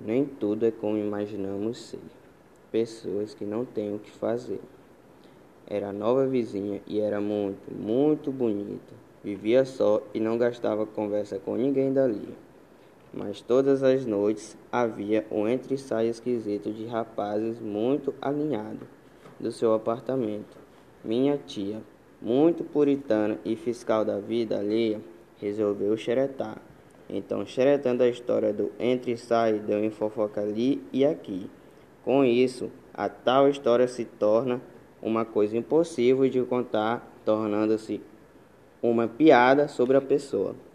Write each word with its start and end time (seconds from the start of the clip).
Nem 0.00 0.24
tudo 0.24 0.64
é 0.64 0.70
como 0.70 0.96
imaginamos 0.96 1.78
ser. 1.78 2.00
Pessoas 2.72 3.34
que 3.34 3.44
não 3.44 3.66
têm 3.66 3.94
o 3.94 3.98
que 3.98 4.10
fazer. 4.10 4.60
Era 5.66 5.92
nova 5.92 6.26
vizinha 6.26 6.80
e 6.86 7.00
era 7.00 7.20
muito, 7.20 7.70
muito 7.70 8.32
bonita. 8.32 8.94
Vivia 9.22 9.66
só 9.66 10.02
e 10.14 10.18
não 10.18 10.38
gastava 10.38 10.86
conversa 10.86 11.38
com 11.38 11.54
ninguém 11.54 11.92
dali. 11.92 12.34
Mas 13.12 13.42
todas 13.42 13.82
as 13.82 14.06
noites 14.06 14.56
havia 14.72 15.26
um 15.30 15.46
entre-sai 15.46 16.06
esquisito 16.06 16.72
de 16.72 16.86
rapazes 16.86 17.60
muito 17.60 18.14
alinhado 18.22 18.86
do 19.38 19.52
seu 19.52 19.74
apartamento. 19.74 20.56
Minha 21.04 21.36
tia, 21.36 21.82
muito 22.22 22.64
puritana 22.64 23.38
e 23.44 23.54
fiscal 23.54 24.04
da 24.04 24.18
vida 24.18 24.58
alheia, 24.58 25.00
resolveu 25.38 25.96
xeretar. 25.96 26.69
Então, 27.12 27.44
xeretando 27.44 28.04
a 28.04 28.08
história 28.08 28.52
do 28.52 28.70
entre 28.78 29.12
e 29.12 29.16
sai, 29.16 29.58
deu 29.58 29.82
em 29.84 29.90
fofoca 29.90 30.40
ali 30.40 30.80
e 30.92 31.04
aqui. 31.04 31.50
Com 32.04 32.24
isso, 32.24 32.70
a 32.94 33.08
tal 33.08 33.48
história 33.48 33.88
se 33.88 34.04
torna 34.04 34.60
uma 35.02 35.24
coisa 35.24 35.56
impossível 35.56 36.28
de 36.28 36.40
contar, 36.42 37.12
tornando-se 37.24 38.00
uma 38.80 39.08
piada 39.08 39.66
sobre 39.66 39.96
a 39.96 40.00
pessoa. 40.00 40.54